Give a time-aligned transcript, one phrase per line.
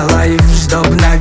[0.00, 1.18] Желаю, чтоб на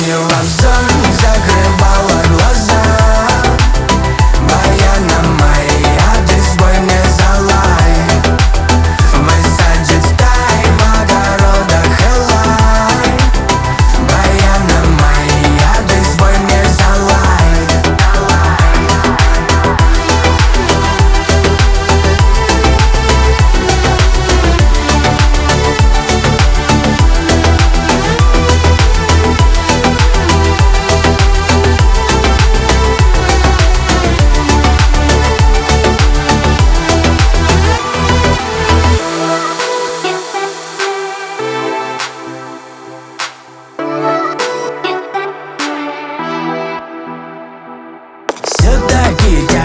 [0.00, 0.72] мне глаза,
[1.12, 2.69] закрывала глаза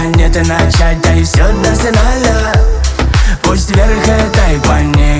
[0.05, 2.53] нет и начать, и все до финаля
[3.43, 5.14] Пусть вверх этой планеты.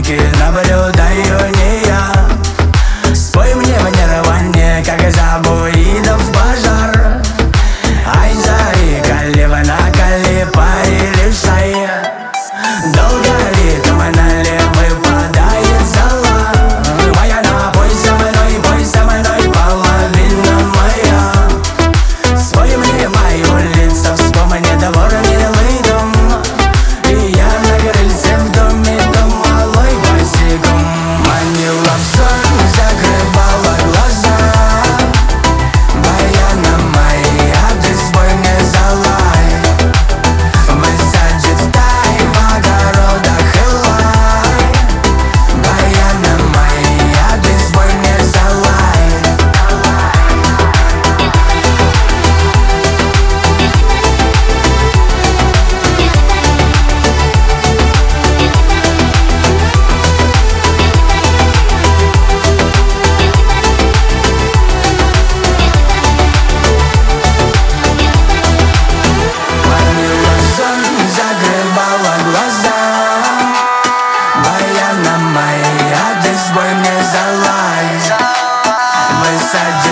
[79.56, 79.85] inside